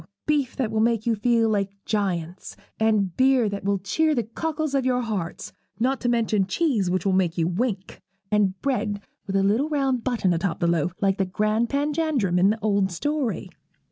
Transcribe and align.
Beef 0.25 0.55
that 0.55 0.71
will 0.71 0.79
make 0.79 1.05
you 1.05 1.13
feel 1.15 1.47
like 1.47 1.77
giants, 1.85 2.57
and 2.79 3.15
beer 3.15 3.47
that 3.47 3.63
will 3.63 3.77
cheer 3.77 4.15
the 4.15 4.23
cockles 4.23 4.73
of 4.73 4.83
your 4.83 5.01
hearts; 5.01 5.53
not 5.79 6.01
to 6.01 6.09
mention 6.09 6.47
cheese 6.47 6.89
which 6.89 7.05
will 7.05 7.13
make 7.13 7.37
you 7.37 7.47
wink, 7.47 8.01
and 8.31 8.59
bread 8.63 8.99
with 9.27 9.35
a 9.35 9.43
little 9.43 9.69
round 9.69 10.03
button 10.03 10.33
atop 10.33 10.55
of 10.55 10.59
the 10.61 10.75
loaf 10.79 10.95
like 11.01 11.19
the 11.19 11.25
grand 11.25 11.69
Panjandrum 11.69 12.39
in 12.39 12.49
the 12.49 12.57
old 12.63 12.91
story.' 12.91 13.51